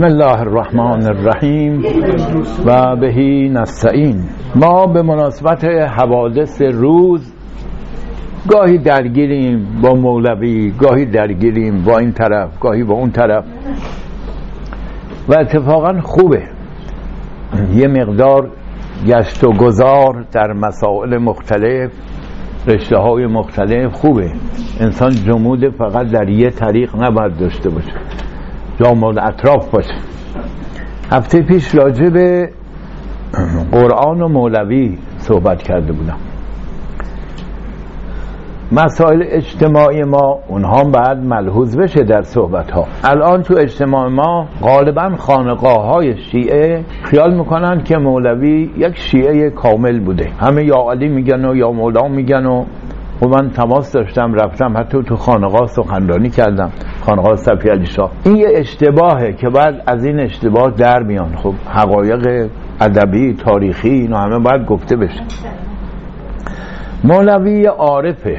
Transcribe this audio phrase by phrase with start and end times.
[0.00, 1.84] بسم الله الرحمن الرحیم
[2.66, 4.24] و بهی نستعین.
[4.54, 7.32] ما به مناسبت حوادث روز
[8.48, 13.44] گاهی درگیریم با مولوی گاهی درگیریم با این طرف گاهی با اون طرف.
[15.28, 16.42] و اتفاقا خوبه.
[17.74, 18.50] یه مقدار
[19.06, 21.90] گشت و گذار در مسائل مختلف
[22.66, 24.32] رشته های مختلف خوبه.
[24.80, 27.92] انسان جمود فقط در یه طریق نباید داشته باشه.
[28.80, 29.94] جامعه اطراف باشه.
[31.12, 32.50] هفته پیش راجع به
[33.72, 36.16] قرآن و مولوی صحبت کرده بودم.
[38.72, 45.16] مسائل اجتماعی ما اونها بعد ملحوظ بشه در صحبت ها الان تو اجتماع ما غالبا
[45.18, 50.28] خانقاه های شیعه خیال می‌کنن که مولوی یک شیعه کامل بوده.
[50.40, 52.64] همه یا علی میگن و یا مولا میگن و
[53.22, 56.70] و من تماس داشتم رفتم حتی تو خانقاه سخنرانی کردم
[57.00, 58.10] خانقاه صفی علی شاه.
[58.24, 61.36] این یه اشتباهه که بعد از این اشتباه در میان.
[61.36, 65.22] خب حقایق ادبی تاریخی اینا همه باید گفته بشه.
[67.04, 68.38] مولوی عارفه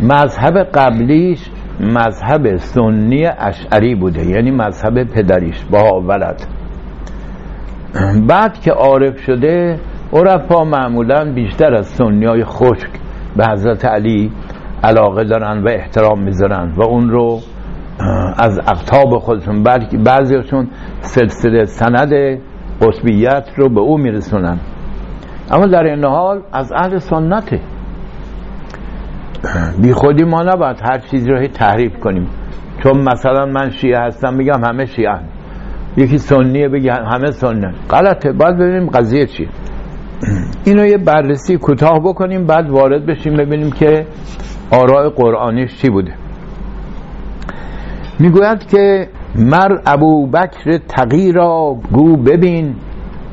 [0.00, 1.50] مذهب قبلیش
[1.80, 6.46] مذهب سنی اشعری بوده یعنی مذهب پدریش با ولد.
[8.28, 9.78] بعد که عارف شده
[10.12, 12.90] عرفا معمولا بیشتر از سنی های خشک
[13.38, 14.32] به حضرت علی
[14.84, 17.40] علاقه دارن و احترام می‌ذارن و اون رو
[18.38, 19.62] از اقتاب خودشون
[20.04, 20.68] بعضیشون
[21.00, 22.12] سلسله سند
[22.80, 24.58] قطبیت رو به او میرسونن.
[25.50, 27.60] اما در این حال از اهل سنته
[29.82, 32.26] بی خودی ما نباید هر چیزی رو تحریف کنیم.
[32.82, 35.22] چون مثلا من شیعه هستم میگم همه شیعه هم.
[35.96, 38.32] یکی سنیه بگه همه سنه غلطه.
[38.32, 39.48] باید ببینیم قضیه چیه.
[40.64, 44.06] اینو یه بررسی کوتاه بکنیم بعد وارد بشیم ببینیم که
[44.70, 46.14] آراء قرآنیش چی بوده.
[48.20, 52.74] می‌گوید که مر ابو بکر تقی را گو ببین.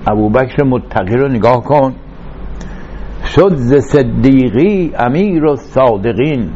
[0.07, 1.93] ابو بکر متقی رو نگاه کن.
[3.25, 6.49] شد ز صدیقی امیر و صادقین.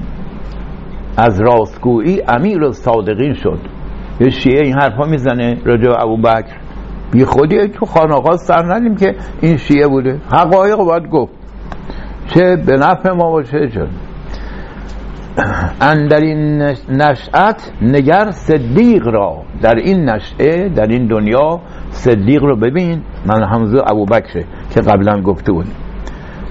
[1.18, 3.60] از راستگویی امیر و صادقین شد.
[4.20, 6.56] یه شیعه این حرفا می‌زنه راجع ابو بکر
[7.12, 10.20] بی خودی تو خانقاه سر ندیم که این شیعه بوده.
[10.32, 11.34] حقایق باید گفت.
[12.28, 13.88] چه به نفع ما باشه چه
[15.82, 19.42] اندر این نشأت نگر صدیق را.
[19.62, 21.60] در این نشعه در این دنیا
[21.90, 23.02] صدیق رو ببین.
[23.26, 25.68] من همزو ابو بکره که قبلا گفته بود.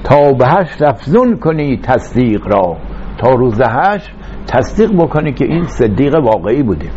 [0.04, 2.76] تا به هشت افزون کنی تصدیق را.
[3.18, 4.10] تا روز هشت
[4.46, 6.88] تصدیق بکنی که این صدیق واقعی بوده.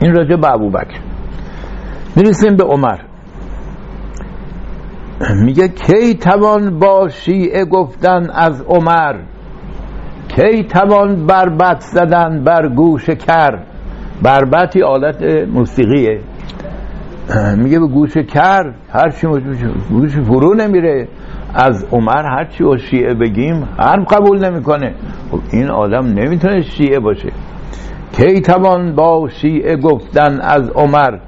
[0.00, 1.11] این راجع به ابو بکر
[2.16, 2.98] می‌رسیم به عمر.
[5.44, 9.14] میگه کی توان با شیعه گفتن از عمر؟
[10.28, 13.58] کی توان بربت زدن بر گوش کر؟
[14.22, 15.22] بربتی آلت
[15.54, 16.20] موسیقیه.
[17.56, 19.26] میگه به گوش کر هرچی
[19.90, 21.08] گوش فرو نمیره.
[21.54, 24.94] از عمر هرچی و شیعه بگیم حرف قبول نمی‌کنه.
[25.30, 27.28] خب این آدم نمی‌تونه شیعه باشه.
[28.12, 31.18] کی توان با شیعه گفتن از عمر؟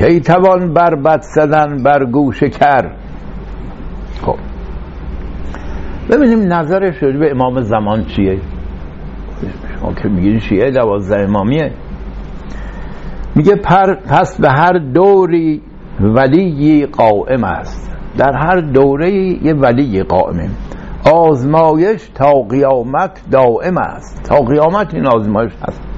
[0.00, 2.90] کی توان بربت زدن بر گوش کر؟
[4.22, 4.36] خب.
[6.10, 8.40] ببینیم نظرش به امام زمان چیه؟
[9.80, 11.72] شما که میگین شیعه دوازده امامیه.
[13.36, 15.62] میگه پر پس به هر دوری
[16.00, 17.92] ولی قائم است.
[18.18, 20.48] در هر دوره یه ولی قائمه.
[21.12, 24.22] آزمایش تا قیامت دائم است.
[24.24, 25.89] تا قیامت این آزمایش هست.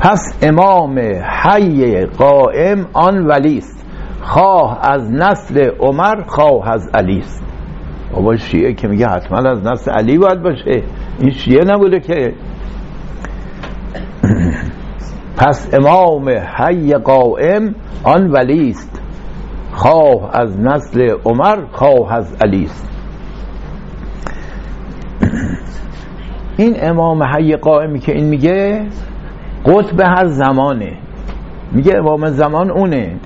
[0.00, 0.98] پس امام
[1.44, 3.84] حی قائم آن ولی است.
[4.22, 7.44] خواه از نسل عمر خواه از علی است.
[8.12, 10.82] بابا شیعه که میگه حتما از نسل علی باید باشه.
[11.18, 12.34] این شیعه نبوده که.
[15.38, 19.02] پس امام حی قائم آن ولی است.
[19.72, 22.88] خواه از نسل عمر خواه از علی است.
[26.58, 28.86] این امام حی قائمی که این میگه
[29.68, 30.92] قطب هر زمانه.
[31.72, 33.16] میگه امام زمان اونه.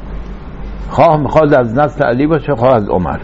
[0.89, 3.19] خواه می‌خواد از نسل علی باشه خواه از عمر.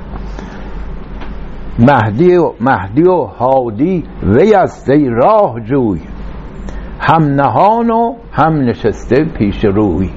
[1.78, 6.00] مهدی و, مهدی و هادی وی است ای راه جوی.
[7.00, 10.10] هم نهان و هم نشسته پیش روی.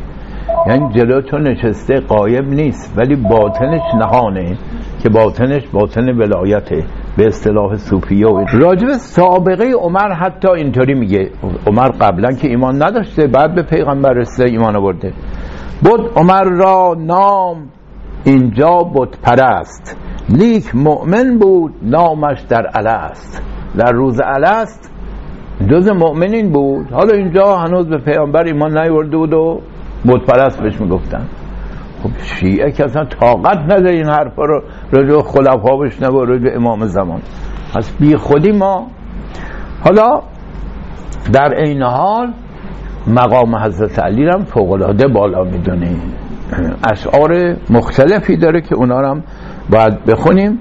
[0.67, 4.57] یعنی جلو نشسته قایب نیست ولی باطنش نهانه
[5.03, 6.83] که باطنش باطن ولایته.
[7.17, 11.31] به اصطلاح صوفیه و راجب سابقه عمر حتی اینطوری میگه.
[11.67, 15.13] عمر قبلا که ایمان نداشته بعد به پیغمبر رسیده ایمان آورده.
[15.83, 17.57] بود عمر را نام
[18.23, 19.97] اینجا بود پرست
[20.29, 23.43] لیک مؤمن بود نامش در الست
[23.77, 24.91] در روز الست
[25.71, 26.91] جز مؤمنین بود.
[26.91, 29.61] حالا اینجا هنوز به پیامبر ایمان نیورده بود و
[30.05, 31.27] متپرست بهش می‌گفتن.
[32.03, 34.63] خب شیعه که اصلا طاقت نداره این حرفا رو
[34.93, 37.21] رجوع خلفا بشنه و رجوع امام زمان.
[37.75, 38.87] پس بی خودی ما
[39.83, 40.21] حالا
[41.33, 42.33] در این حال
[43.07, 45.95] مقام حضرت علی هم فوقلاده بالا می‌دونه
[46.91, 49.23] اشعار مختلفی داره که اونا هم
[49.69, 50.59] باید بخونیم.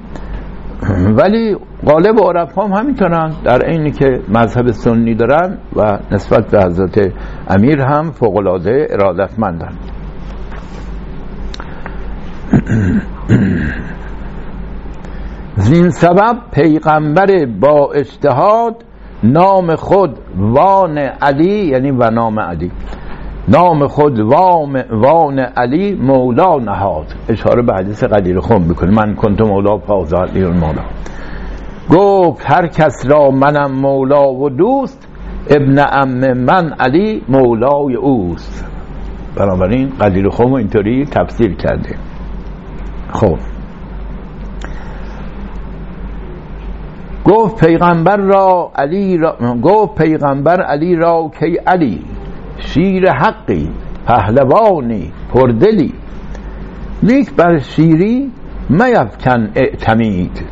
[1.16, 3.32] ولی غالب عرب هم همینطورن.
[3.44, 7.12] در اینی که مذهب سنی دارن و نسبت به حضرت
[7.48, 9.72] امیر هم فوقلاده ارادتمندن.
[15.56, 18.84] زین سبب پیغمبر با اجتهاد
[19.24, 22.70] نام خود وان علی یعنی و نام علی.
[23.48, 27.06] نام خود وام وان علی مولا نهاد.
[27.28, 30.82] اشاره به حدیث قدیر خون بکنه من کنت مولا فاز علی مولا
[31.90, 35.08] گفت هر کس را منم مولا و دوست
[35.50, 38.66] ابن ام من علی مولای اوست.
[39.36, 42.09] بنابراین قدیر خون اینطوری تفسیر کرده.
[43.12, 43.38] خب.
[47.24, 52.04] گفت پیغمبر را علی را گفت پیغمبر علی را که علی
[52.58, 53.70] شیر حقی
[54.06, 55.92] پهلوانی پردلی.
[57.02, 58.30] لیک بر شیری
[58.68, 60.44] میفکن اعتمید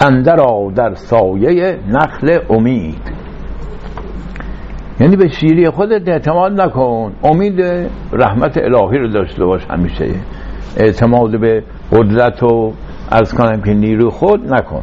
[0.00, 3.12] اندرا در سایه نخل امید.
[5.00, 7.12] یعنی به شیری خودت اعتماد نکن.
[7.24, 7.60] امید
[8.12, 10.06] رحمت الهی رو داشته باش همیشه.
[10.76, 11.62] اعتماد به
[11.92, 12.72] قدرت و
[13.10, 14.82] از کنم که نیرو خود نکن.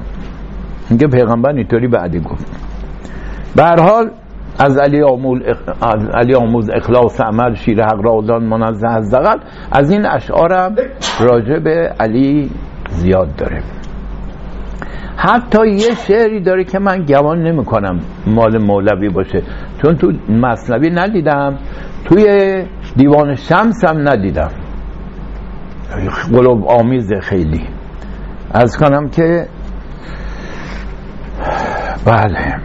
[0.90, 2.46] میگه پیغمبر اینطوری بعدی گفت.
[3.56, 4.10] به حال
[4.60, 5.44] از علی آمول
[5.82, 9.38] از علی آموز اخلاص عمل شیر حق رادان منزه از دقل
[9.72, 10.76] از این اشعارم
[11.20, 12.50] راجع به علی
[12.90, 13.64] زیاد داره.
[15.18, 19.44] حتی یه شعری داره که من گمان نمی کنم مال مولوی باشه.
[19.82, 21.58] چون تو مصنوی ندیدم
[22.06, 22.26] توی
[22.96, 24.50] دیوان شمس هم ندیدم.
[26.32, 27.68] قلوب آمیز خیلی.
[28.54, 29.48] از کنم که
[32.06, 32.56] بله.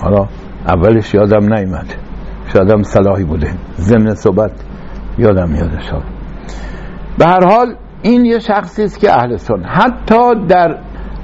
[0.00, 0.28] حالا
[0.66, 1.94] اولش یادم نیمد
[2.52, 3.54] شادم صلاحی بوده.
[3.76, 4.50] ضمن صحبت
[5.18, 6.02] یادم میاد شد
[7.18, 9.66] به هر حال این یه شخصی است که اهل سنت.
[9.66, 10.78] حتی در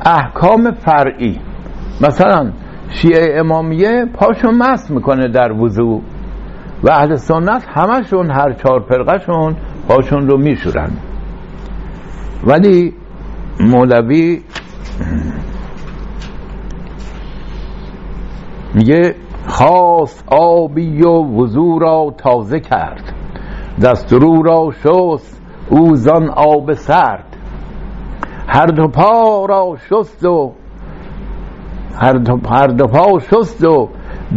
[0.06, 1.40] احکام فرعی.
[2.00, 2.52] مثلا
[2.90, 6.02] شیعه امامیه پاشون مست می‌کنه در وضوع.
[6.82, 9.56] و اهل سنت همشون هر چهار پرقشون
[9.88, 10.90] پاشون رو میشورن.
[12.46, 12.94] ولی
[13.60, 14.40] مولوی
[18.74, 19.14] میگه
[19.46, 23.14] خاص آبی و وضو را تازه کرد.
[23.82, 27.36] دسترو را شست او زان آب سرد.
[28.48, 30.52] هر دو پا را شست و
[32.00, 33.88] هر دو, هر دو پا شست و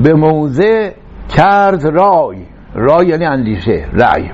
[0.03, 0.93] به موزه
[1.35, 2.37] کرد رای.
[2.75, 4.29] رای یعنی اندیشه رای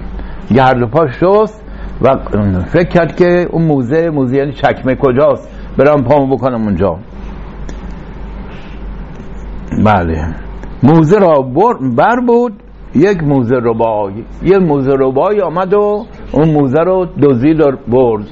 [0.51, 1.63] یه هر دو پا شست
[2.01, 2.17] و
[2.61, 5.49] فکر کرد که اون موزه موزه یعنی چکمه کجاست.
[5.77, 6.97] برام پامو بکنم اونجا.
[9.85, 10.35] بله.
[10.83, 11.41] موزه را
[11.97, 12.53] بر بود.
[12.95, 14.13] یک موزه ربای
[14.43, 18.25] یک موزه ربای آمد و اون موزه رو و برد.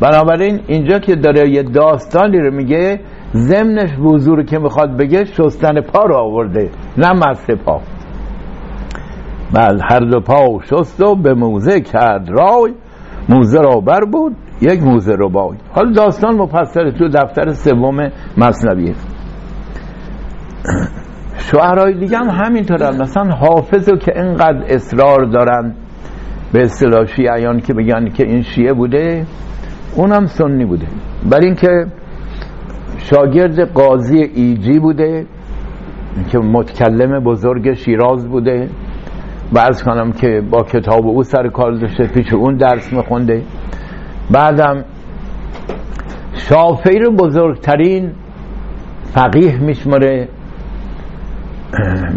[0.00, 3.00] بنابراین اینجا که داره یه داستانی رو میگه
[3.34, 7.80] ضمنش وضو رو که می‌خواد بگه شستن پا رو آورده نه مست پا.
[9.54, 12.74] بل هر دو پا شست و به موزه کرد رای
[13.28, 15.56] موزه را بر بود یک موزه رو بای.
[15.72, 18.94] حالا داستان مفصل تو دفتر سوم مصنویه
[21.38, 25.74] شعرهای دیگه هم همینطورن مثلا حافظو که اینقدر اصرار دارن
[26.52, 29.26] به اصطلاح شیعیان که بگن که این شیعه بوده
[29.96, 30.86] اونم سنی بوده.
[31.30, 31.86] بر اینکه
[33.10, 35.26] شاگرد قاضی ایجی بوده
[36.30, 38.68] که متکلم بزرگ شیراز بوده.
[39.52, 43.42] و از کنم که با کتاب او سر کار داشته پیش اون درس میخونده.
[44.30, 44.84] بعدم
[46.32, 48.12] شافعی رو بزرگترین
[49.02, 50.28] فقیه میشماره.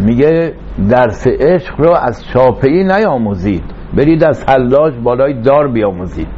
[0.04, 0.52] میگه
[0.90, 3.62] درس عشق رو از شافعی نیاموزید.
[3.96, 6.28] برید از حلاج بالای دار بیاموزید.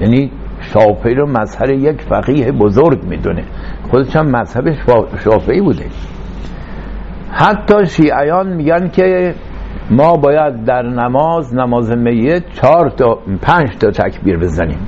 [0.00, 0.30] یعنی
[0.72, 3.44] شافعی رو مظهر یک فقیه بزرگ می‌دونه.
[3.90, 4.72] خودش هم مذهب
[5.24, 5.84] شافعی بوده.
[7.30, 9.34] حتی شیعیان میگن که
[9.90, 14.78] ما باید در نماز نماز میت چهار تا پنج تا تکبیر بزنیم.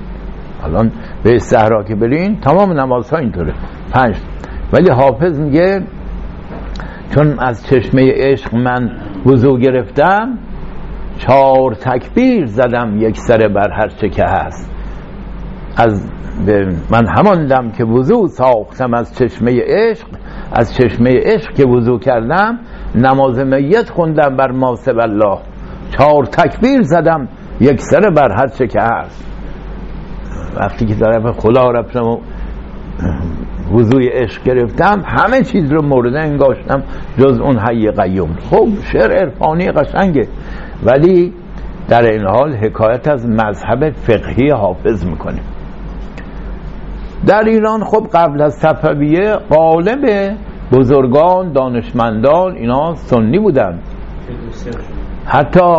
[0.64, 0.92] الان
[1.22, 3.54] به صحرا که برین تمام نماز ها اینطوره.
[3.92, 4.16] پنج.
[4.72, 5.82] ولی حافظ میگه
[7.14, 8.90] چون از چشمه عشق من
[9.26, 10.38] وضو گرفتم
[11.18, 14.75] چهار تکبیر زدم یک سر بر هر چه که هست.
[15.76, 16.10] از
[16.90, 20.06] من همان دم که وضو ساختم از چشمه عشق
[20.52, 22.58] از چشمه عشق که وضو کردم
[22.94, 25.38] نماز میت خوندم بر ماسب الله.
[25.90, 27.28] چهار تکبیر زدم
[27.60, 29.26] یک سره بر هر چه که هست.
[30.56, 32.18] وقتی که طرف خدا رفتم و
[33.74, 36.82] وضوی عشق گرفتم همه چیز رو مورد انگاشتم
[37.18, 38.34] جز اون حی قیوم.
[38.50, 40.28] خب شعر عرفانی قشنگه.
[40.84, 41.32] ولی
[41.88, 45.40] در این حال حکایت از مذهب فقهی حافظ می‌کنه.
[47.26, 50.34] در ایران خب قبل از صفویه قالب
[50.72, 53.78] بزرگان دانشمندان اینا سنی بودن
[55.26, 55.76] حتی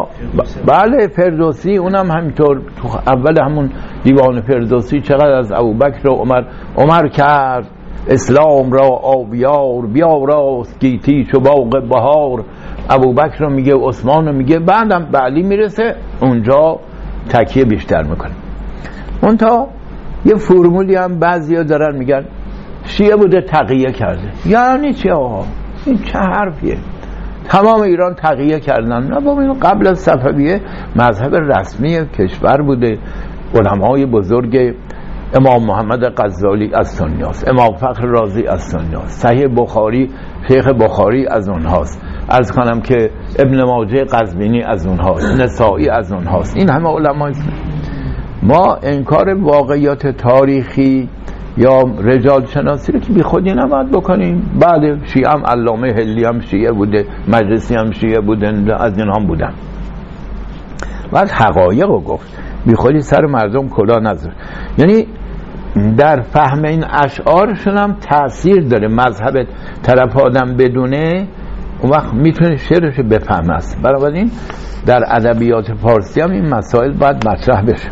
[0.65, 2.61] بله فردوسی اونم همینطور
[3.07, 3.71] اول همون
[4.03, 6.43] دیوان فردوسی چقدر از ابوبکر و عمر
[6.77, 7.67] عمر کرد.
[8.09, 12.43] اسلام را آبیار بیا راست گیتی چو باغ بهار.
[12.89, 16.79] ابوبکر رو میگه عثمان رو میگه بعدم بعلی می‌رسه اونجا
[17.29, 18.31] تکیه بیشتر می‌کنه.
[19.23, 19.67] اون تا
[20.27, 22.25] یه فرمولی هم بعضی دارن میگن
[22.83, 24.31] شیعه بوده تقیه کرده.
[24.45, 25.45] یعنی چه آقا؟
[25.85, 26.77] این چه حرفیه؟
[27.49, 29.03] تمام ایران تقیه کردن.
[29.03, 30.61] نه با قبل از صفویه
[30.95, 32.97] مذهب رسمی کشور بوده.
[33.55, 34.75] علمای بزرگ
[35.33, 40.09] امام محمد غزالی از سنیاست امام فخر رازی از سنیاست صحیح بخاری
[40.47, 42.01] شیخ بخاری از اونهاست.
[42.29, 45.41] از کنم که ابن ماجه قزبینی از اونهاست.
[45.41, 46.57] نسائی از اونهاست.
[46.57, 47.33] این همه علمای
[48.43, 51.09] ما انکار واقعیات تاریخی
[51.57, 54.51] یا رجال شناسی رو که بی خودی نباید بکنیم.
[54.59, 59.27] بعد شیعه هم علامه هلی هم شیعه بوده مجلسی هم شیعه بودن از این هم
[59.27, 59.53] بودن.
[61.11, 62.37] بعد حقایق رو گفت.
[62.65, 64.33] بی خودی سر مردم کلا نذار.
[64.77, 65.07] یعنی
[65.97, 68.87] در فهم این اشعارشون هم تاثیر داره.
[68.87, 69.47] مذهب
[69.83, 71.27] طرف آدم بدونه
[71.81, 74.31] اون وقت می‌تونه شعرش بفهم است بنابراین
[74.85, 77.89] در ادبیات فارسی هم این مسائل باید مطرح بشه.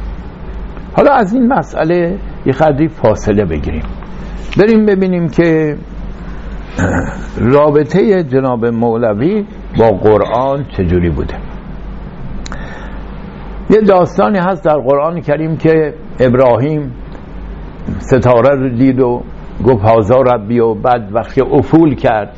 [0.96, 3.84] حالا از این مسئله یه قدری فاصله بگیریم.
[4.58, 5.78] بریم ببینیم که
[7.38, 9.46] رابطه جناب مولوی
[9.80, 11.36] با قرآن چجوری بوده.
[13.70, 16.92] یه داستانی هست در قرآن کریم که ابراهیم
[17.98, 19.24] ستاره رو دید و
[19.66, 22.38] گفت هازا ربی و بعد وقتی افول کرد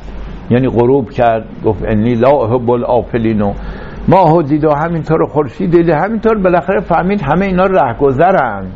[0.50, 3.52] یعنی غروب کرد گفت انی لا احب الافلین و
[4.08, 8.66] ماه دید و همینطور خورشید دید همینطور بالاخره فهمید همه اینا رهگذرن.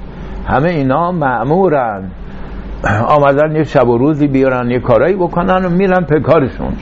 [0.47, 2.11] همه اینا معمورن
[3.09, 6.73] آمدن یه شب و روزی بیارن یه کارایی بکنن و میرن پکارشون.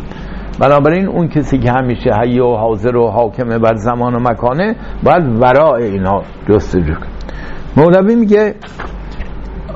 [0.61, 5.43] بنابراین اون کسی که همیشه حی و حاضر و حاکمه بر زمان و مکانه باید
[5.43, 7.09] ورای اینا جستجو کنه.
[7.77, 8.55] مولوی میگه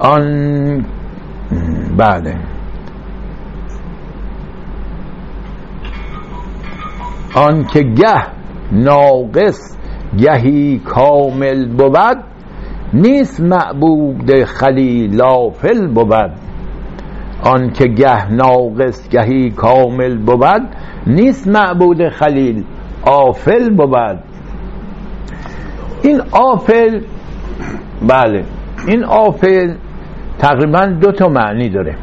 [0.00, 0.86] آن
[1.98, 2.34] بله
[7.36, 8.33] آن که گه
[8.72, 9.76] ناقص
[10.18, 12.24] گهی کامل بود
[12.94, 16.30] نیست معبود خلیلافل بود.
[17.44, 20.68] آن که گه ناقص گهی کامل بود
[21.06, 22.64] نیست معبود خلیل
[23.06, 24.18] آفل بود.
[26.02, 27.00] این آفل
[28.08, 28.44] بله
[28.88, 29.74] این آفل
[30.38, 31.96] تقریبا دو تا معنی داره.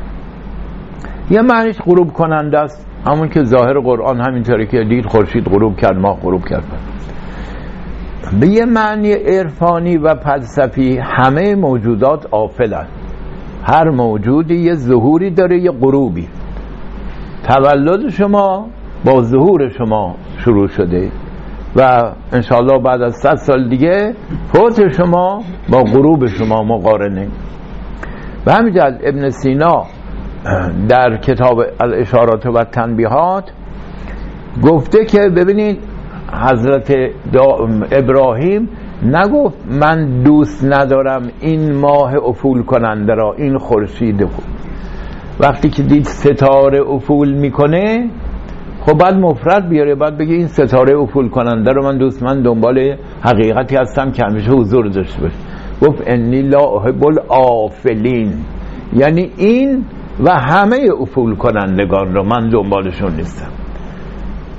[1.32, 2.91] یه معنیش غروب کننده است.
[3.08, 6.64] همون که ظاهر قرآن همینطوری که دید خورشید غروب کرد ما غروب کرد.
[8.40, 12.88] به یه معنی عرفانی و فلسفی همه موجودات آفلن.
[13.64, 16.28] هر موجودی یه ظهوری داره یه غروبی.
[17.50, 18.68] تولد شما
[19.06, 21.12] با ظهور شما شروع شده
[21.76, 24.14] و انشاءالله بعد از صد سال دیگه
[24.54, 27.28] فوت شما با غروب شما مقارنه.
[28.46, 29.86] و همینجا ابن سینا
[30.90, 33.52] در کتاب الاشارات و تنبیهات
[34.64, 35.80] گفته که ببینید
[36.34, 36.94] حضرت
[37.92, 38.70] ابراهیم
[39.04, 44.28] نگفت من دوست ندارم این ماه افول کننده را این خورشید
[45.40, 48.10] وقتی که دید ستاره افول می‌کنه
[48.86, 52.96] خب بعد مفرد بیاره بعد بگه این ستاره افول کننده رو من دوست من دنبال
[53.22, 55.36] حقیقتی هستم که همیشه حضور داشته باشه
[55.82, 57.04] گفت انی لا احب
[58.94, 59.86] یعنی این
[60.24, 63.52] و همه افول کنندگان رو من دنبالشون نیستم.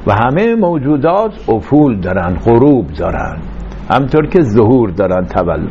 [0.06, 3.38] و همه موجودات افول دارن غروب دارن
[3.90, 5.70] همطور که ظهور دارن تولد.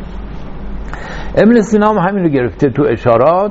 [1.36, 3.50] ابن سینا هم همین رو گرفته تو اشارات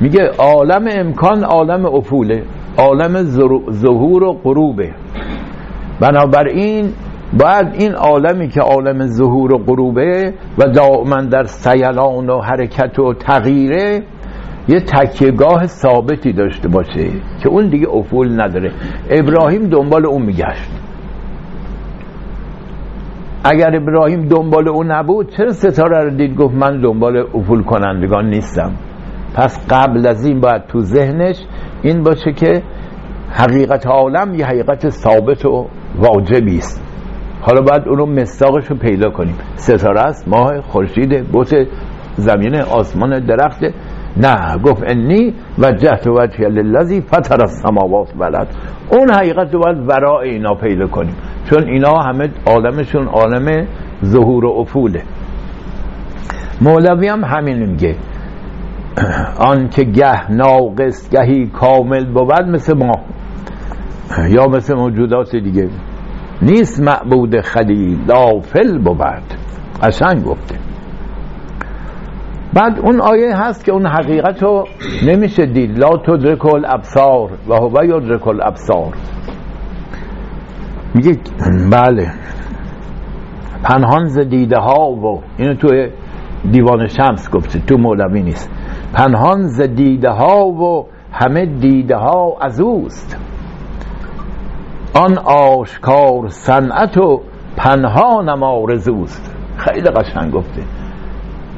[0.00, 2.42] میگه عالم امکان عالم افوله
[2.78, 3.22] عالم
[3.70, 4.94] ظهور و غروبه.
[6.00, 6.92] بنابراین
[7.38, 13.14] باید این عالمی که عالم ظهور و غروبه و دائما در سیلان و حرکت و
[13.14, 14.02] تغییره
[14.68, 17.10] یه تکیهگاه ثابتی داشته باشه
[17.42, 18.72] که اون دیگه افول نداره.
[19.10, 20.70] ابراهیم دنبال اون میگشت.
[23.44, 28.72] اگر ابراهیم دنبال اون نبود چرا ستاره رو دید؟ گفت من دنبال افول کنندگان نیستم.
[29.34, 31.36] پس قبل از این باید تو ذهنش
[31.82, 32.62] این باشه که
[33.30, 35.66] حقیقت عالم یه حقیقت ثابت و
[35.98, 36.82] واجبی است.
[37.40, 39.34] حالا باید اون رو مستاقش رو پیدا کنیم.
[39.54, 41.54] ستاره است ماه خورشید بوت
[42.16, 43.60] زمین آسمان درخت.
[44.16, 48.48] نه گفت انی و جهت وجه للذی فطر السماوات بلد
[48.90, 51.14] اون حقیقت رو باید ورای اینا پیدا کنیم.
[51.50, 53.66] چون اینا همه عالمشون عالم
[54.04, 55.02] ظهور و افوله.
[56.60, 57.96] مولوی هم همین میگه.
[59.38, 62.94] آن که گه ناقص گهی کامل بود مثل ما.
[64.28, 65.68] یا مثل موجودات دیگه.
[66.42, 69.22] نیست معبود خلیل لافل بود.
[69.82, 70.65] قشنگ گفته.
[72.54, 74.68] بعد اون آیه هست که اون حقیقت رو
[75.06, 75.78] نمیشه دید.
[75.78, 78.92] لا تدرک الابصار و هو یدرک الابصار.
[80.94, 81.18] میگه
[81.72, 82.12] بله.
[83.62, 85.86] پنهان ز دیده ها و اینو تو
[86.50, 88.50] دیوان شمس گفته تو مولوی نیست.
[88.92, 93.16] پنهان ز دیده ها و همه دیده ها از اوست.
[94.94, 97.22] آن آشکار صنعت و
[97.56, 99.34] پنهانم آرزوست.
[99.56, 100.62] خیلی قشنگ گفته.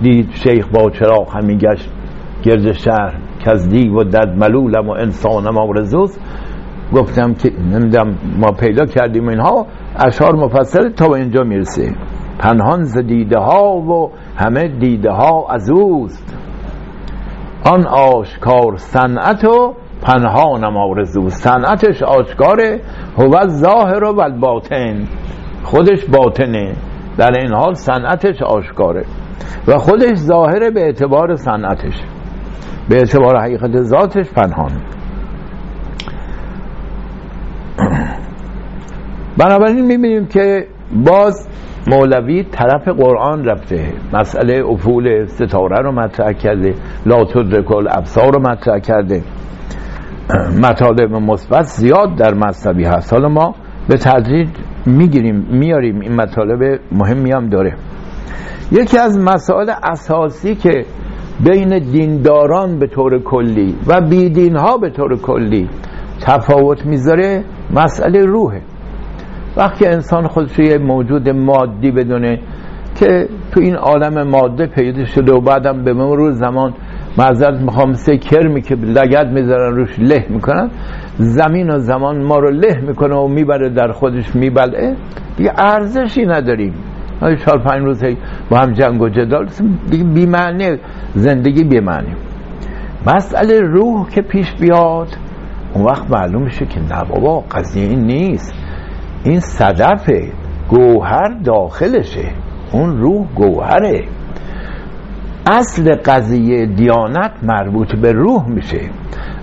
[0.02, 1.90] دید شیخ با چراغ همین گشت
[2.42, 3.14] گرد شهر
[3.70, 6.20] دیو و دد ملولم و انسانم آرزوست.
[6.94, 11.94] گفتم که نمیدم ما پیدا کردیم اینها اشعار مفصل تا به اینجا می‌رسه
[12.38, 16.36] پنهان ز دیده ها و همه دیده ها از اوست.
[17.64, 21.28] آن آشکار صنعت و پنهانم آرزو.
[21.28, 22.80] صنعتش آشکاره
[23.18, 25.04] هو ظاهر و باطن
[25.64, 26.74] خودش باطنه.
[27.18, 29.04] در این حال صنعتش آشکاره.
[29.68, 31.94] و خودش ظاهره به اعتبار صنعتش.
[32.88, 34.70] به اعتبار حقیقت ذاتش پنهان.
[39.38, 40.66] بنابراین می‌بینیم که
[41.06, 41.48] باز
[41.86, 43.92] مولوی طرف قرآن رفته.
[44.12, 46.74] مسئله افول ستاره رو مطرح کرده.
[47.06, 49.22] لا تدرک ابصار رو مطرح کرده.
[50.66, 53.12] مطالب مثبت زیاد در مذهبی هست.
[53.12, 53.54] حالا ما
[53.88, 54.48] به تدریج
[54.86, 57.74] می‌گیریم میاریم این مطالب مهمی هم داره.
[58.72, 60.84] یکی از مسائل اساسی که
[61.44, 65.68] بین دینداران به طور کلی و بیدین ها به طور کلی
[66.20, 68.62] تفاوت می‌ذاره مسئله روحه.
[69.56, 72.40] وقتی انسان خودش یه موجود مادی بدونه
[73.00, 76.74] که تو این عالم ماده پیدا شده و بعدم به مرور زمان
[77.18, 80.70] معذرت می‌خوام سه کرمی که لگت می‌ذارن روش له می‌کنن
[81.18, 84.96] زمین و زمان ما رو له می‌کنه و می‌بره در خودش میبلعه.
[85.36, 86.74] دیگه ارزشی نداریم.
[87.20, 88.04] چهار پنج روز
[88.50, 89.48] با هم جنگ و جدال.
[89.90, 90.76] دیگه بیمعنی
[91.14, 92.14] زندگی بیمعنی
[93.06, 95.08] مسئله روح که پیش بیاد
[95.74, 98.54] اون وقت معلوم میشه که نه بابا قضیه این نیست.
[99.24, 100.10] این صدف
[100.68, 102.28] گوهر داخلشه.
[102.72, 104.04] اون روح گوهره.
[105.46, 108.80] اصل قضیه دیانت مربوط به روح میشه.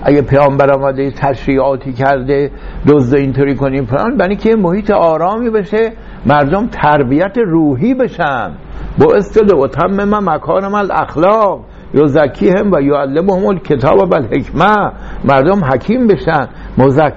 [0.04, 2.52] اگه پیامبر آمده تشریعاتی کرده
[2.88, 4.18] دزد اینطوری کنیم فلان.
[4.18, 5.94] برای که محیط آرامی بشه.
[6.26, 8.52] مردم تربیت روحی بشن.
[9.00, 11.62] با استد و تمم مکارم الاخلاق.
[11.94, 14.92] یزکی هم و یعلمهم کتاب و حکمه
[15.24, 17.14] مردم حکیم بشن مزک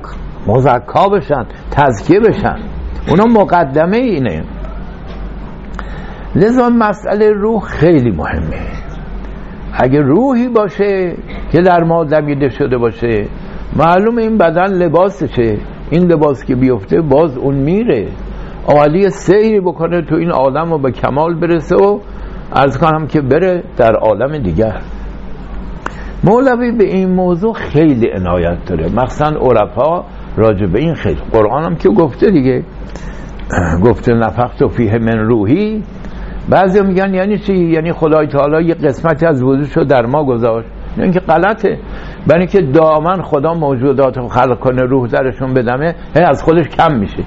[0.47, 2.57] مزکا بشن تزکیه بشن.
[3.09, 4.44] اونا مقدمه اینه.
[6.37, 8.61] لذا مسئله روح خیلی مهمه.
[9.73, 11.16] اگه روحی باشه
[11.53, 13.27] که در ما دمیده شده باشه
[13.77, 15.59] معلوم این بدن لباسشه.
[15.90, 18.09] این لباس که بیفته باز اون میره.
[18.68, 22.00] آمدی سیری بکنه تو این آدم و به کمال برسه و
[22.52, 24.81] از کنم که بره در عالم دیگر.
[26.24, 28.88] مولوی به این موضوع خیلی عنایت داره.
[28.94, 30.04] مخصوصا عرفا
[30.37, 31.20] راجع به این خیلی.
[31.33, 32.64] قرآن هم که گفته دیگه.
[33.85, 35.83] گفته نفخت و فیه من روحی.
[36.48, 40.68] بعضی میگن یعنی چی؟ یعنی خدای تعالی یه قسمتی از وجودش رو در ما گذاشت.
[40.96, 41.78] این که غلطه.
[42.26, 46.94] برای که دامن خدا موجودات رو خلق کنه روح درشون بدمه هی از خودش کم
[46.94, 47.24] میشه.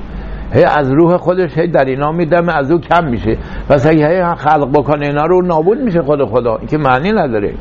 [0.53, 3.37] هی از روح خودش هی در اینا میدمه از او کم میشه.
[3.69, 6.55] پس اگه هی خلق بکنه اینا رو نابود میشه خود خدا.
[6.55, 7.53] این که معنی نداره.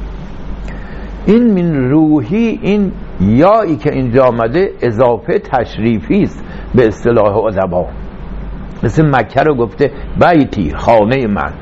[1.26, 7.86] این من روحی این یایی که اینجا آمده اضافه تشریفی است به اصطلاح ادبا.
[8.82, 11.52] مثل مکه رو گفته بیتی خانه من.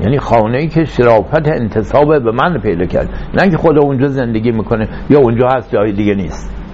[0.00, 3.08] یعنی خانه ای که شرافت انتصاب به من پیدا کرد.
[3.34, 6.65] نه که خدا اونجا زندگی می‌کنه یا اونجا هست جای دیگه نیست.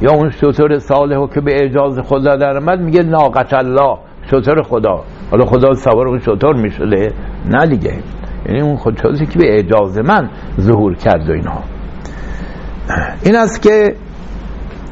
[0.00, 3.98] یا اون شطور صالح که به اجاز خدا در آمد میگه ناقت الله
[4.30, 5.04] شطور خدا.
[5.30, 7.12] حالا خدا سوار اون شطور می‌شده؟
[7.48, 7.94] نه دیگه.
[8.46, 11.62] یعنی اون خودشوزی که به اجاز من ظهور کرد و اینها.
[13.24, 13.94] این است که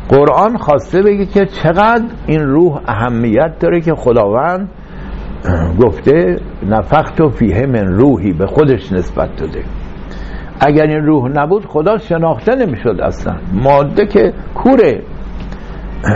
[0.09, 4.68] قرآن خواسته بگه که چقدر این روح اهمیت داره که خداوند
[5.81, 6.37] گفته
[6.68, 9.64] نفخت و فیه من روحی به خودش نسبت داده.
[10.61, 13.37] اگر این روح نبود خدا شناخته نمی‌شد اصلا.
[13.53, 15.03] ماده که کوره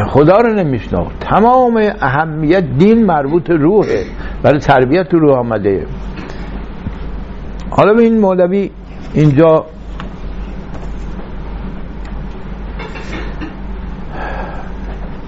[0.09, 1.19] خدا رو نمیشناخت.
[1.21, 4.05] تمام اهمیت دین مربوط روحه.
[4.43, 5.87] برای تربیت روح آمده.
[7.71, 8.71] حالا به این مولوی
[9.15, 9.65] اینجا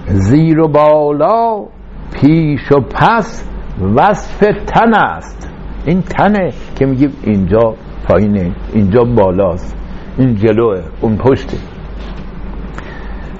[0.07, 1.65] زیر و بالا
[2.13, 3.49] پیش و پس
[3.95, 5.49] وصف تن است.
[5.85, 7.75] این تنه که میگیم اینجا
[8.07, 9.77] پایینه اینجا بالاست
[10.17, 11.57] این جلوه اون پشته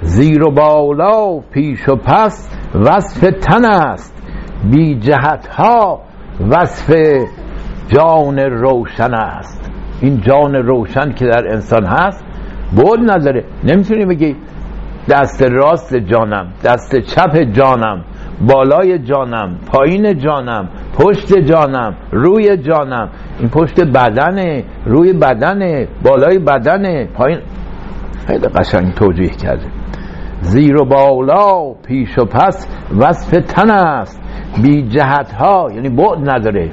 [0.02, 4.24] زیر و بالا پیش و پس وصف تن است.
[4.72, 6.02] بی جهت ها
[6.50, 6.96] وصف
[7.88, 9.72] جان روشن است.
[10.02, 12.26] این جان روشن که در انسان هست
[12.76, 13.46] بود نداره.
[13.64, 14.36] نمی‌تونی بگی
[15.10, 18.04] دست راست جانم دست چپ جانم.
[18.42, 20.70] بالای جانم پایین جانم
[21.00, 23.10] پشت جانم روی جانم.
[23.40, 27.06] این پشت بدنه روی بدنه بالای بدنه.
[27.06, 27.40] پایین.
[28.28, 29.66] خیلی قشنگ توجیه کرده.
[30.42, 34.22] زیر و بالا پیش و پس وصف تن است.
[34.64, 36.70] بی جهت ها یعنی بعد نداره.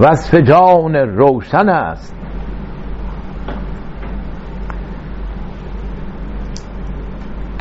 [0.00, 2.19] وصف جان روشن است.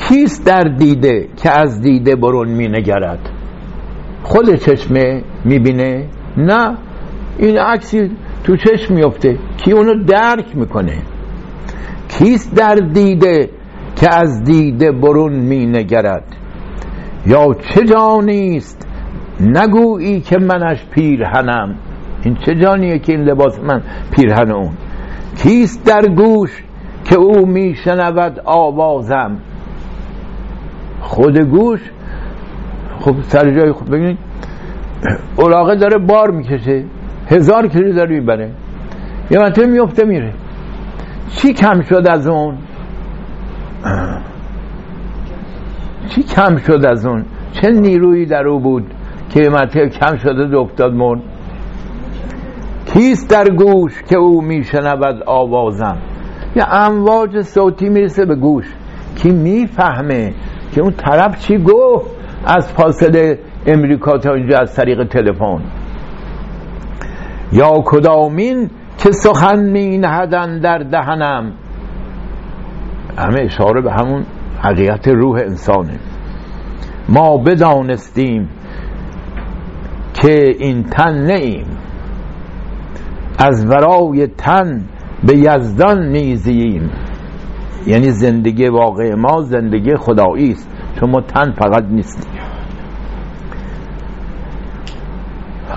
[0.09, 3.29] کیست در دیده که از دیده برون می نگرد؟
[4.23, 6.05] خود چشمه می بینه
[6.37, 6.77] نه.
[7.37, 8.11] این عکسی
[8.43, 10.97] تو چشم میفته کی اونو درک می‌کنه؟
[12.09, 13.49] کیست در دیده
[13.95, 16.35] که از دیده برون می نگرد؟
[17.25, 18.87] یا چه جانیست
[19.39, 21.75] نگویی که منش پیرهنم.
[22.23, 24.71] این چه جانیه که این لباس من پیرهن اون؟
[25.37, 26.63] کیست در گوش
[27.05, 29.37] که او میشنود آوازم؟
[31.01, 31.79] خود گوش
[32.99, 34.17] خب سر جای خود ببینید
[35.35, 36.83] اولاغه داره بار می‌کشه
[37.27, 38.51] هزار کیلو داره می‌بره.
[39.31, 40.33] یه منطقه میفته میره.
[41.29, 42.57] چی کم شد از اون؟
[46.09, 48.83] چی کم شد از اون؟ چه نیرویی در او بود
[49.29, 51.21] که یه منطقه کم شده افتاد مرد؟
[52.85, 55.97] کیست در گوش که او میشنود آوازم؟
[56.55, 58.65] یه امواج صوتی می‌رسه به گوش.
[59.15, 60.33] کی می‌فهمه
[60.75, 62.05] که اون طرف چی گفت؟
[62.45, 65.61] از فاصله امریکا تا اینجا از طریق تلفن.
[67.51, 71.53] یا کدامین که سخن می نهدن در دهنم.
[73.17, 74.25] همه اشاره به همون
[74.63, 75.99] حقیقت روح انسانه.
[77.09, 78.49] ما بدانستیم
[80.13, 81.65] که این تن نیم
[83.39, 84.85] از ورای تن
[85.23, 86.91] به یزدان نیزیم
[87.87, 90.69] یعنی زندگی واقع ما زندگی خدایی است.
[90.99, 92.41] چون ما تن فقط نیستیم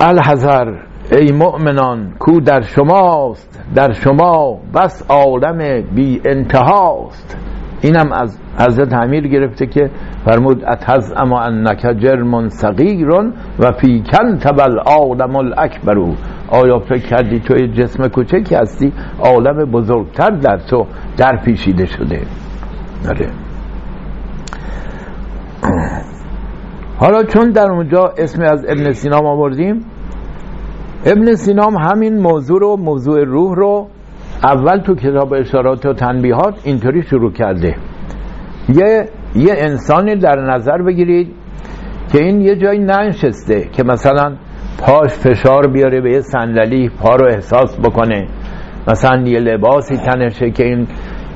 [0.01, 0.75] الحذر
[1.13, 7.37] ای مؤمنان کو در شماست در شما بس عالم بی انتهاست
[7.83, 9.91] اینم از حضرت امیر گرفته که
[10.25, 16.15] فرمود اتز اما انک جرم صغیرون و فی کن تبل عالم الاکبرو
[16.49, 22.21] آیا فکر کردی توی جسم کوچکی هستی؟ عالم بزرگتر در تو در پیشیده شده.
[23.05, 23.31] نره
[26.99, 29.85] حالا چون در اونجا اسم از ابن سینام آوردیم
[31.07, 33.89] ابن سینام همین موضوع رو موضوع روح رو
[34.45, 37.77] اول تو کتاب اشارات و تنبیهات اینطوری شروع کرده.
[38.69, 41.29] یه یه انسانی در نظر بگیرید
[42.13, 44.37] که این یه جایی ننشسته که مثلا
[44.79, 48.27] پاش فشار بیاره به یه صندلی پا رو احساس بکنه.
[48.89, 50.87] مثلا یه لباسی تنشه که این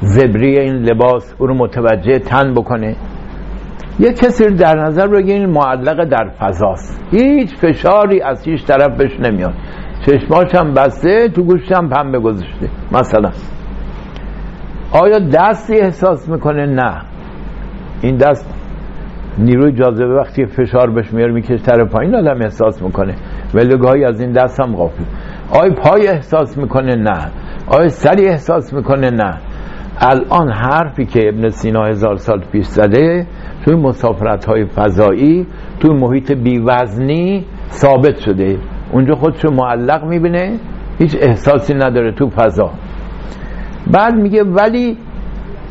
[0.00, 2.96] زبری این لباس او رو متوجه تن بکنه.
[3.98, 7.00] یه کسی در نظر بگیرین معلق در فضاست.
[7.10, 9.54] هیچ فشاری از هیچ طرف بهش نمیاد.
[10.06, 13.30] چشماش هم بسته تو گوشش هم پنبه گذاشته مثلا.
[14.92, 17.02] آیا دستی احساس می‌کنه؟ نه.
[18.02, 18.55] این دست
[19.38, 23.14] نیروی جاذبه وقتی فشار بهش میاره می‌کشه طرف پایین آدم احساس می‌کنه.
[23.54, 25.04] ولی گاهی از این دست هم غافل.
[25.50, 27.30] آیا پای احساس می‌کنه نه.
[27.66, 29.38] آیا سری احساس می‌کنه نه.
[30.00, 33.26] الان حرفی که ابن سینا هزار سال پیش زده
[33.64, 35.46] توی مسافرت های فضایی
[35.80, 38.58] توی محیط بیوزنی ثابت شده.
[38.92, 40.58] اونجا خودشو معلق می‌بینه
[40.98, 42.70] هیچ احساسی نداره تو فضا.
[43.92, 44.98] بعد میگه ولی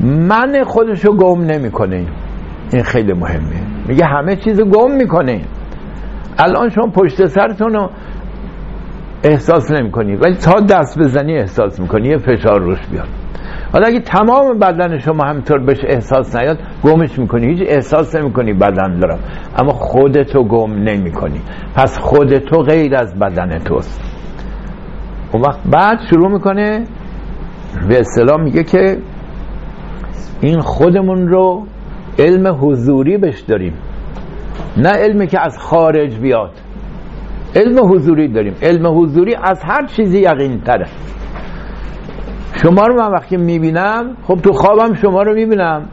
[0.01, 2.05] من خودشو گم نمی‌کنه.
[2.73, 3.61] این خیلی مهمه.
[3.87, 5.41] میگه همه چیز گم می‌کنه
[6.37, 7.89] الان شما پشت سرتون رو
[9.23, 10.15] احساس نمی‌کنی.
[10.15, 12.07] ولی تا دست بزنی احساس می‌کنی.
[12.07, 13.07] یه فشار روش بیاد.
[13.73, 17.47] حالا اگه تمام بدن شما همینطور بهش احساس نیاد گمش می‌کنی.
[17.47, 19.19] هیچ احساس نمی‌کنی بدن دارم
[19.57, 21.41] اما خودتو گم نمی‌کنی.
[21.75, 24.01] پس خودتو غیر از بدن توست.
[25.33, 26.83] اون وقت بعد شروع می‌کنه
[27.89, 28.97] به اصطلاح میگه که
[30.41, 31.63] این خودمون رو
[32.19, 33.73] علم حضوری بش داریم.
[34.77, 36.51] نه علمی که از خارج بیاد.
[37.55, 38.53] علم حضوری داریم.
[38.61, 40.85] علم حضوری از هر چیزی یقین تره
[42.63, 45.85] شما رو من وقتی می‌بینم خب تو خوابم شما رو می‌بینم.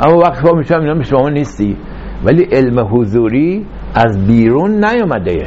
[0.00, 1.76] اما وقتی خواب میشم اینا شما نیستی.
[2.24, 5.46] ولی علم حضوری از بیرون نیومده.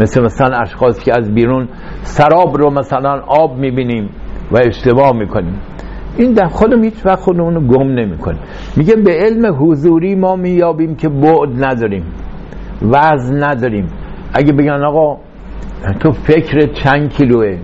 [0.00, 1.68] مثل مثلا اشخاص که از بیرون
[2.02, 4.10] سراب رو مثلا آب می‌بینیم
[4.52, 5.60] و اشتباه می‌کنیم.
[6.18, 8.40] این در خودم هیچ وقت خودمون رو گم نمی‌کنیم.
[8.76, 12.04] میگه به علم حضوری ما میابیم که بعد نداریم
[12.82, 13.88] وزن نداریم.
[14.34, 15.18] اگه بگن آقا
[16.00, 17.56] تو فکر چند کیلوه؟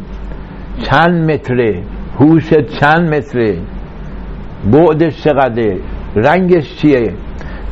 [0.83, 1.83] چند متره؟
[2.19, 3.59] هوش چند متره؟
[4.73, 5.79] بعدش چقدره؟
[6.17, 7.13] رنگش چیه؟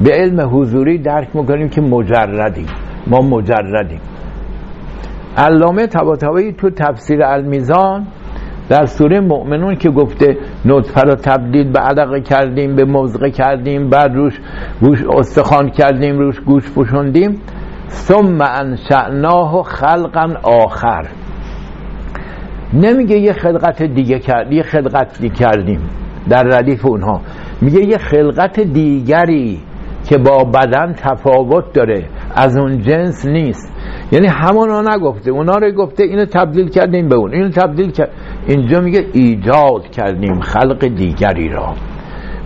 [0.01, 2.66] به علم حضوری درک می‌کنیم که مجردیم.
[3.07, 4.01] ما مجردیم.
[5.37, 8.07] علامه طباطبایی تو تفسیر المیزان
[8.71, 14.15] در سوره مؤمنون که گفته نطفه رو تبدیل به علقه کردیم به مزقه کردیم بعد
[14.15, 14.41] روش
[14.81, 17.41] گوش استخوان کردیم روش گوش پوشوندیم.
[17.89, 21.07] ثم انشأناه خلقا آخر.
[22.75, 25.81] نمیگه یه خلقت دیگه کرد یه خلقت دیگه کردیم.
[26.29, 27.21] در ردیف اونها.
[27.61, 29.61] میگه یه خلقت دیگری
[30.09, 32.05] که با بدن تفاوت داره.
[32.35, 33.73] از اون جنس نیست.
[34.13, 35.31] یعنی همونا نگفته.
[35.31, 37.35] اونا رو گفته اینو تبدیل کردیم به اون.
[37.35, 38.11] اینو تبدیل کرد
[38.51, 41.75] اینجا میگه ایجاد کردیم خلق دیگری را.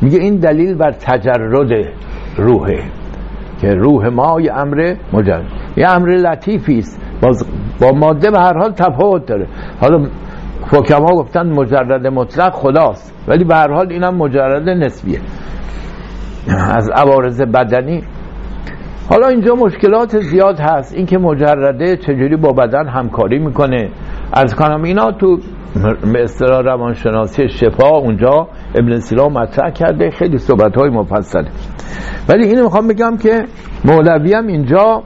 [0.02, 1.92] میگه این دلیل بر تجرد
[2.36, 2.78] روحه
[3.60, 5.44] که روح ما یه امر مجرد.
[5.76, 7.00] یه امر لطیفی است.
[7.80, 9.46] با ماده به هر حال تفاوت داره.
[9.80, 10.06] حالا
[10.72, 15.20] حکما گفتن مجرد مطلق خداست ولی به هر حال اینم مجرد نسبیه.
[16.74, 18.02] از عوارض بدنی.
[19.10, 20.94] حالا اینجا مشکلات زیاد هست.
[20.94, 23.90] اینکه مجرده چجوری با بدن همکاری می‌کنه.
[24.32, 25.38] از کنم اینا تو
[26.12, 31.48] به روانشناسی شفا اونجا ابن سینا مطرح کرده خیلی صحبت های مفصله.
[32.28, 33.44] ولی اینو می‌خوام بگم که
[33.84, 35.02] مولوی هم اینجا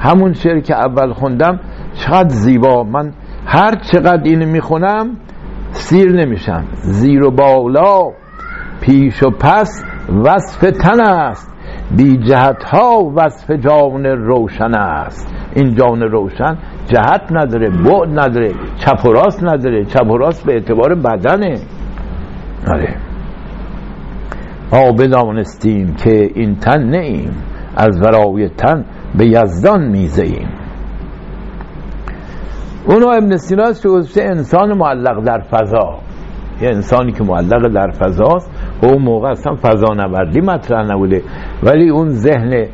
[0.00, 1.60] همون شعر که اول خوندم
[1.94, 2.84] چقدر زیبا.
[2.84, 3.12] من
[3.46, 5.16] هر چقدر اینو می‌خونم
[5.70, 6.64] سیر نمیشم.
[6.72, 8.12] زیر و بالا
[8.80, 9.84] پیش و پس
[10.24, 11.50] وصف تن است.
[11.96, 15.34] بی جهت ها وصف جان روشن است.
[15.54, 16.58] این جان روشن
[16.92, 21.58] جهت نداره بعد نداره چپ و راست نداره چپ و راست به اعتبار بدنه.
[22.68, 22.96] آره.
[24.72, 27.30] ما بدانستیم که این تن نیم
[27.76, 28.84] از ورای تن
[29.18, 30.48] به یزدان میزه ایم
[32.86, 35.98] اونو ابن سینا است که انسان معلق در فضا.
[36.62, 38.50] یه انسانی که معلق در فضاست
[38.82, 41.22] و اون موقع اصلا فضا نوردی مطرح نبوده.
[41.62, 42.66] ولی اون ذهن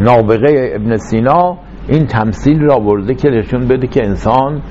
[0.00, 4.62] نابغه ابن سینا این تمثیل را برده که نشون بده که انسان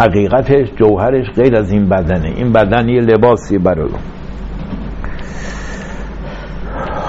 [0.00, 2.32] حقیقتش جوهرش غیر از این بدنه.
[2.36, 3.88] این بدن یه لباسی برای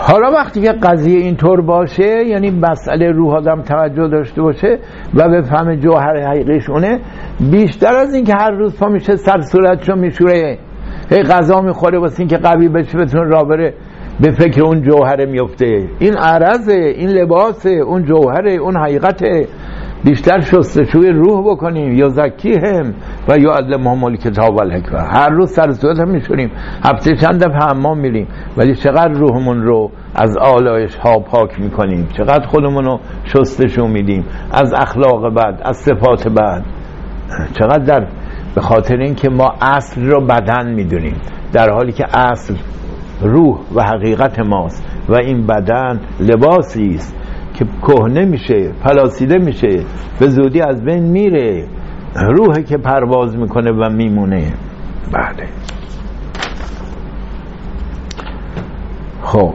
[0.07, 4.79] حالا وقتی که قضیه اینطور باشه یعنی مسئله روح آدم توجه داشته باشه
[5.13, 6.99] و به فهم جوهر حقیقیشونه
[7.51, 10.57] بیشتر از اینکه هر روز پا میشه سر صورتشو میشوره.
[11.10, 13.73] هی غذا می‌خوره واسه اینکه قوی بشه بتونه را بره
[14.21, 15.89] به فکر اون جوهره میفته.
[15.99, 19.47] این عرضه این لباسه اون جوهره اون حقیقته.
[20.03, 21.93] بیشتر شستشوی روح بکنیم.
[21.93, 22.93] یا زکی هم
[23.27, 26.51] و یا علم کتاب و الحکمه هر روز سر صورت هم میشونیم.
[26.84, 28.27] هفته چند دفعه حمام میریم.
[28.58, 32.08] ولی چقدر روحمون رو از آلایش ها پاک می‌کنیم.
[32.17, 34.25] چقدر خودمون رو شستشو میدیم.
[34.51, 36.63] از اخلاق بد از صفات بد.
[37.53, 38.08] چقدر در
[38.56, 41.15] به خاطر اینکه ما اصل رو بدن می‌دونیم.
[41.53, 42.53] در حالی که اصل
[43.21, 47.15] روح و حقیقت ماست و این بدن لباسی است
[47.53, 49.84] که کهنه میشه پلاسیده میشه
[50.19, 51.67] به زودی از بین میره.
[52.15, 54.53] روحی که پرواز می‌کنه و میمونه.
[55.13, 55.47] بله.
[59.23, 59.53] خب.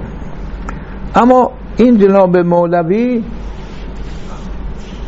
[1.17, 3.25] اما این جناب مولوی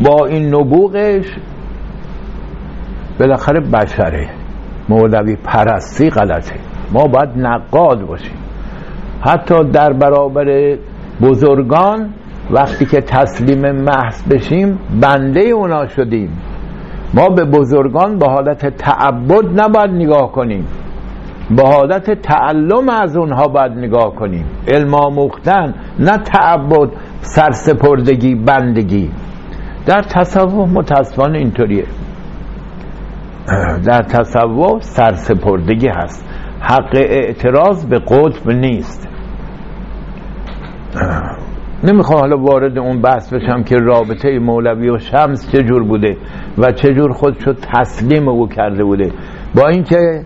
[0.00, 1.26] با این نبوغش
[3.20, 4.30] بالاخره بشره.
[4.88, 6.54] مولوی پرستی غلطه.
[6.92, 8.43] ما باید نقاد باشیم.
[9.24, 10.78] حتی در برابر
[11.22, 12.10] بزرگان
[12.50, 16.30] وقتی که تسلیم محض بشیم بنده اونا شدیم.
[17.14, 20.66] ما به بزرگان به حالت تعبد نباید نگاه کنیم.
[21.56, 24.46] به حالت تعلم از اونها باید نگاه کنیم.
[24.68, 26.88] علم آموختن نه تعبد
[27.20, 29.10] سرسپردگی بندگی.
[29.86, 31.84] در تصوف متاسفانه اینطوریه.
[33.84, 36.28] در تصوف سرسپردگی هست.
[36.60, 39.13] حق اعتراض به قطب نیست.
[41.84, 46.16] نمی‌خوام حالا وارد اون بحث بشم که رابطه مولوی و شمس چجور بوده
[46.58, 49.12] و چجور خودشو تسلیم او کرده بوده.
[49.54, 50.24] با اینکه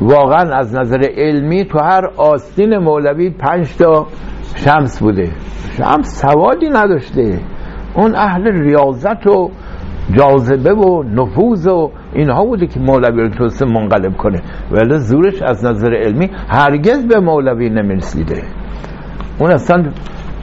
[0.00, 4.06] واقعا از نظر علمی تو هر آستین مولوی پنج تا
[4.54, 5.30] شمس بوده.
[5.76, 7.40] شمس سوادی نداشته.
[7.94, 9.50] اون اهل ریاضت و
[10.18, 14.42] جاذبه و نفوذ و اینها بوده که مولوی رو توسته منقلب کنه.
[14.70, 18.42] ولی زورش از نظر علمی هرگز به مولوی نمی‌رسیده.
[19.38, 19.84] اون اصلا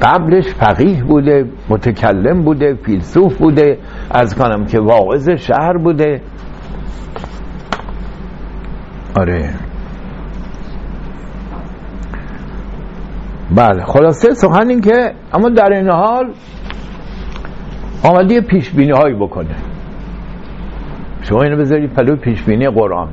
[0.02, 3.78] قبلش فقیه بوده متکلم بوده فیلسوف بوده
[4.12, 6.22] از کنم که واعظ شهر بوده.
[9.20, 9.54] آره.
[13.56, 16.34] بله خلاصه سخن این که اما در این حال
[18.04, 19.56] آمده پیش بینی هایی بکنه.
[21.22, 23.10] شما اینو بذارید پلو پیش بینی قرآن.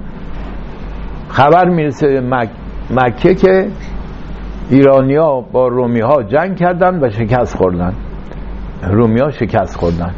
[1.29, 2.49] خبر می‌رسه مک...
[2.91, 3.69] مکه که
[4.71, 7.93] ایرانیا با رومی ها جنگ کردن و شکست خوردن.
[8.91, 10.15] رومی ها شکست خوردن.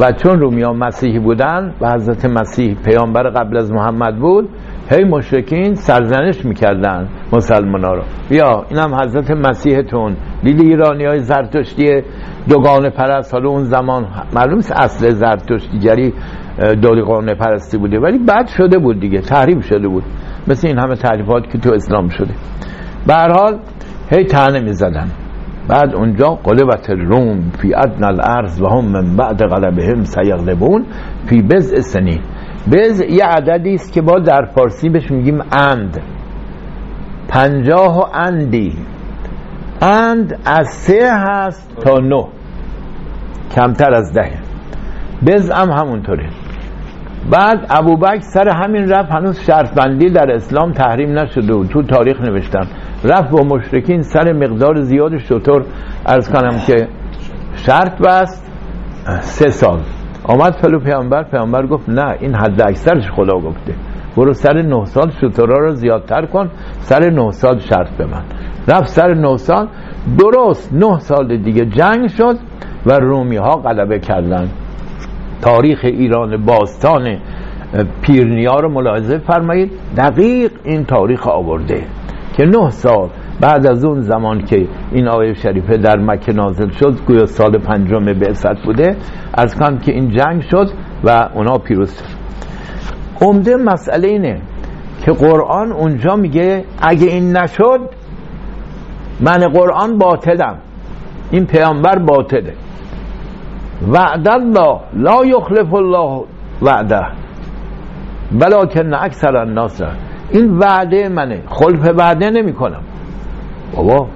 [0.00, 4.48] و چون رومی ها مسیحی بودن و حضرت مسیح پیامبر قبل از محمد بود
[4.90, 8.02] هی مشرکین سرزنش می‌کردن مسلمان ها رو.
[8.30, 10.16] بیا اینم حضرت مسیحتون.
[10.42, 12.02] دیدی ایرانی های زرتشتی
[12.48, 16.12] دوگانه پرست؟ حالا اون زمان معلوم اصل زرتشتیگری
[16.82, 18.00] دوگانه پرستی بوده.
[18.00, 20.02] ولی بعد شده بود دیگه تحریم شده بود.
[20.48, 22.34] مثل این همه تعریفات که تو اسلام شده.
[23.06, 23.58] به حال
[24.10, 25.08] هی تنه می‌زدن.
[25.68, 30.86] بعد اونجا قلبت روم فی ادن الارض و هم من بعد غلبهم سیغلبون
[31.26, 32.20] فی بزع سنین.
[32.72, 36.00] بز یه عددی است که با در فارسی بهش میگیم اند.
[37.28, 38.76] پنجاه و اندی.
[39.82, 42.24] اند از سه هست تا نه.
[43.54, 44.30] کمتر از ده.
[45.26, 46.28] بز هم همونطوره.
[47.30, 52.20] بعد ابوبکر سر همین رفت هنوز شرط بندی در اسلام تحریم نشده و تو تاریخ
[52.20, 52.66] نوشتم.
[53.04, 55.64] رفت با مشرکین سر مقدار زیاد شطور.
[56.06, 56.88] ارز کنم که
[57.54, 58.52] شرط بست
[59.20, 59.80] سه سال.
[60.24, 63.74] آمد پلو پیامبر پیامبر گفت نه این حد اکثرش خدا گفته.
[64.16, 68.22] برو سر نه سال شطورا رو زیادتر کن سر نه سال شرط به من
[68.68, 69.68] رفت سر نه سال
[70.18, 72.36] درست نه سال دیگه جنگ شد
[72.86, 74.48] و رومی ها غلبه کردن
[75.42, 77.18] تاریخ ایران باستان
[78.02, 79.72] پیرنیا رو ملاحظه فرمایید.
[79.96, 81.84] دقیق این تاریخ آورده
[82.36, 83.08] که نه سال
[83.40, 88.04] بعد از اون زمان که این آیه شریفه در مکه نازل شد گویا سال پنجم
[88.04, 88.96] بعثت بوده
[89.34, 90.70] از کنم که این جنگ شد
[91.04, 92.22] و اونا پیروز شد.
[93.26, 94.40] عمده مسئله اینه
[95.04, 97.80] که قرآن اونجا میگه اگه این نشد
[99.20, 100.58] من قرآن باطلم.
[101.30, 102.54] این پیامبر باطله.
[103.88, 106.24] وعد الله لا یخلف الله
[106.62, 107.02] وعده
[108.32, 109.82] بلکن اکثر الناس.
[110.30, 112.82] این وعده منه خلف وعده نمی کنم
[113.76, 114.08] بابا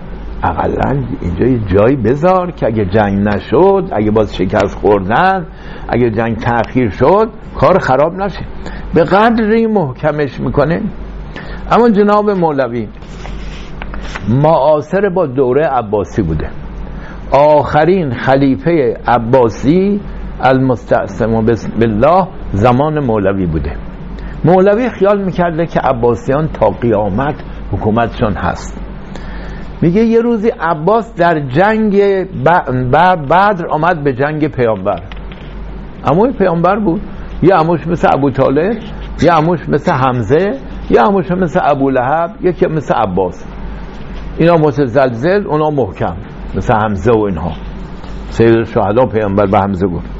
[0.42, 5.46] اقلا اینجا یه جایی بذار که اگه جنگ نشد اگه باز شکست خوردن
[5.88, 8.44] اگه جنگ تأخیر شد کار خراب نشه.
[8.94, 10.82] به قدری محکمش می‌کنه.
[11.70, 12.88] اما جناب مولوی
[14.42, 16.50] معاصر با دوره عباسی بوده.
[17.32, 20.00] آخرین خلیفه عباسی
[20.40, 21.46] المستعصم
[21.80, 23.76] بالله زمان مولوی بوده.
[24.44, 27.34] مولوی خیال می‌کرده که عباسیان تا قیامت
[27.72, 28.80] حکومتشون هست.
[29.82, 32.00] میگه یه روزی عباس در جنگ
[32.92, 35.02] بدر آمد به جنگ پیامبر.
[36.04, 37.00] اموی پیامبر بود.
[37.42, 38.76] یه اموش مثل ابو طالب
[39.22, 40.52] یه اموش مثل حمزه
[40.90, 43.46] یه اموش مثل ابو لحب یکی مثل عباس.
[44.38, 46.16] اینا متزلزل اونا محکم.
[46.54, 47.52] مثل حمزه و اینها.
[48.28, 50.10] سید شهدا پیامبر به حمزه گفت.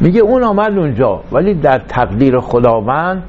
[0.00, 3.22] میگه اون آمد اونجا ولی در تقدیر خداوند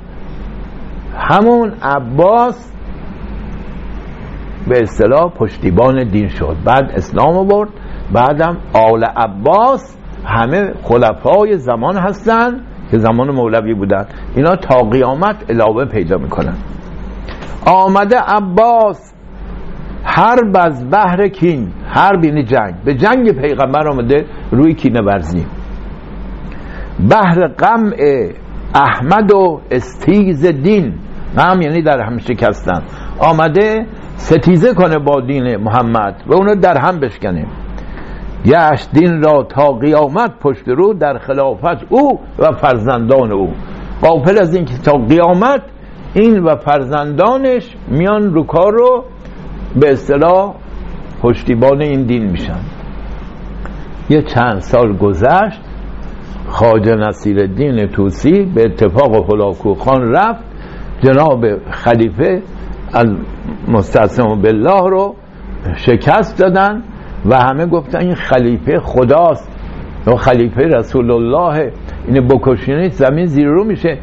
[1.18, 2.74] همون عباس
[4.70, 6.56] به اصطلاح پشتیبان دین شد.
[6.66, 7.70] بعد اسلام آورد
[8.14, 12.62] بعدم آل عباس همه خلفای زمان هستن
[12.92, 14.06] که زمان مولوی بودن.
[14.36, 16.58] اینا تا قیامت علاوه پیدا می‌کنن.
[17.66, 19.09] آمده عباس
[20.04, 22.74] هر از بهر کین هر بینی جنگ.
[22.86, 25.46] به جنگ پیغمبر آمده روی کینه ورزی.
[27.10, 28.30] بهر قمع
[28.76, 30.94] احمد و استیز دین.
[31.38, 32.82] غم یعنی در هم شکستن.
[33.20, 33.86] آمده
[34.16, 37.46] ستیزه کنه با دین محمد و اونو در هم بشکنه.
[38.46, 43.54] گشت دین را تا قیامت پشت رو در خلافت او و فرزندان او.
[44.02, 45.62] قافل از این که تا قیامت
[46.14, 49.04] این و فرزندانش میان رو کار رو
[49.76, 50.54] به اصطلاح
[51.22, 52.60] پشتیبان این دین میشن.
[54.10, 55.62] یه چند سال گذشت
[56.48, 60.44] خواجه نصیر دین توسی به اتفاق هلاکو خان رفت.
[61.04, 62.42] جناب خلیفه
[63.68, 65.16] مستعصم بالله رو
[65.76, 66.84] شکست دادن
[67.26, 69.50] و همه گفتن این خلیفه خداست.
[70.08, 71.72] و خلیفه رسول الله
[72.08, 73.98] این بکشینه زمین زیر رو میشه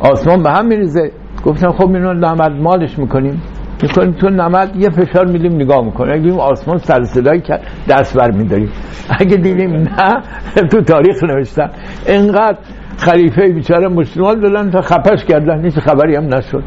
[0.00, 1.10] آسمان به هم میریزه.
[1.44, 3.42] گفتم خب اینو نمد مالش می‌کنیم.
[3.82, 4.12] می‌کنیم.
[4.12, 6.12] تو نمد یه فشار میدیم نگاه می‌کنیم.
[6.12, 8.70] اگه دیدیم آسمان سر صدایی کرد دست بر میداریم.
[9.20, 10.22] اگه دیدیم نه
[10.70, 11.70] تو تاریخ نوشتن.
[12.08, 12.58] اینقدر
[12.98, 15.64] خلیفه بیچاره مسلمان دادن تا خپش کردن.
[15.64, 16.62] هیچ خبری هم نشد.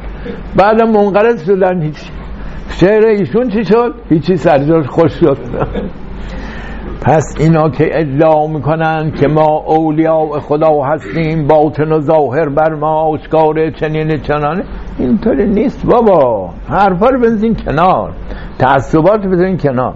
[0.55, 1.82] بعدم منقرض شدن.
[1.82, 1.97] هیچ
[2.70, 5.38] شعر ایشون چی شد؟ هیچی سرجاش خوش شد.
[7.01, 12.93] پس اینا که ادعا می‌کنن که ما اولیاء خدا هستیم باطن و ظاهر بر ما
[12.93, 14.64] آشکار چنین چنانه
[15.02, 16.49] اینطوری نیست بابا.
[16.70, 18.14] حرفا رو بزنین کنار.
[18.60, 19.93] تعصبات بزنین کنار.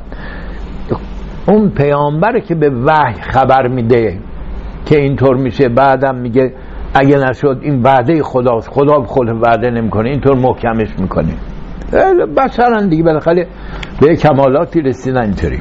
[1.47, 4.19] اون پیامبر که به وحی خبر میده
[4.85, 6.53] که اینطور میشه بعدم میگه
[6.93, 8.69] اگه نشد این وعده خداست.
[8.69, 10.09] خدا خود وعده نمی‌کنه.
[10.09, 11.33] اینطور محکمش می‌کنه.
[12.37, 13.03] بشرن دیگه.
[13.03, 13.47] بالاخره
[14.01, 15.59] به کمالاتی رسیدن اینطوری.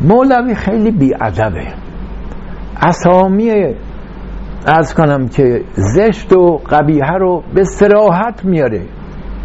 [0.00, 1.66] مولوی خیلی بیادبه.
[2.80, 3.74] اسامی
[4.66, 8.82] از کنم که زشت و قبیه رو به سراحت میاره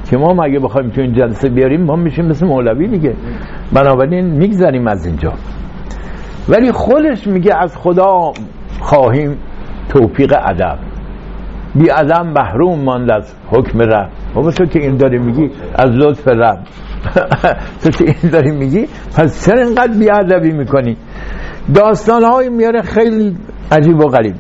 [0.10, 3.16] که ما مگه بخوایم تو این جلسه بیاریم؟ ما میشیم مثل مولوی دیگه.
[3.74, 5.34] بنابراین می‌گذاریم از اینجا.
[6.50, 8.32] ولی خودش میگه از خدا
[8.80, 9.38] خواهیم
[9.90, 10.78] توفیق ادب.
[11.76, 14.10] بی ادب محروم ماند از حکم رب.
[14.36, 16.60] بابا تو که این داری میگی؟ از لطف رب.
[17.84, 20.98] تو که این داری میگی؟ پس چرا اینقدر بی ادبی می‌کنی؟
[21.76, 23.38] داستان میاره خیلی
[23.72, 24.36] عجیب و غریب.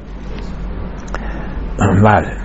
[1.79, 2.37] بله.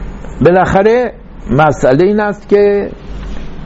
[0.45, 1.13] بالاخره
[1.51, 2.91] مسئله این است که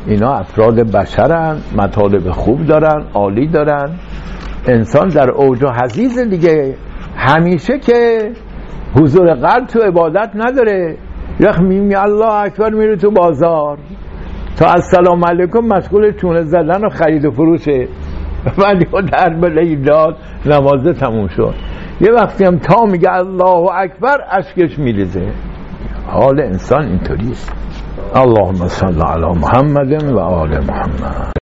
[0.07, 3.91] اینا افراد بشرن مطالب خوب دارن عالی دارن.
[4.67, 6.75] انسان در اوج حزیز دیگه.
[7.17, 8.31] همیشه که
[8.95, 10.97] حضور قلب تو عبادت نداره.
[11.41, 13.79] یخ میمی الله اکبر میره تو بازار.
[14.57, 17.89] تا السلام علیکم مشغول چونه زدن و خرید و فروشه.
[18.59, 20.17] ولی در بله داد
[20.47, 21.55] نمازه تموم شد.
[22.01, 25.33] یه وقتی هم تا میگه الله اکبر اشکش میریزه.
[26.11, 27.53] حال انسان اینطوریست
[28.15, 31.33] اللهم صل علی محمد و آل محمد.